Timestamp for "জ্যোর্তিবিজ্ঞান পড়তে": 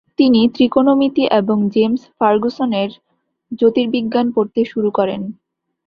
3.51-4.61